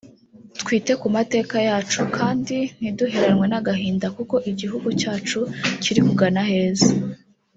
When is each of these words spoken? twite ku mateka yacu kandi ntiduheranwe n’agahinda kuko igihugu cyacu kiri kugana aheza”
twite 0.61 0.91
ku 1.01 1.07
mateka 1.15 1.55
yacu 1.67 1.99
kandi 2.17 2.57
ntiduheranwe 2.79 3.45
n’agahinda 3.51 4.07
kuko 4.17 4.35
igihugu 4.51 4.87
cyacu 5.01 5.39
kiri 5.83 6.01
kugana 6.07 6.39
aheza” 6.45 6.89